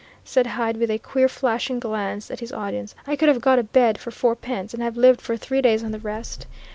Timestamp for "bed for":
3.63-4.09